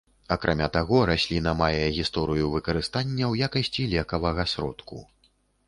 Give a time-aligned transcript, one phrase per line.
[0.35, 5.07] Акрамя таго, расліна мае гісторыю выкарыстання ў якасці лекавага сродку.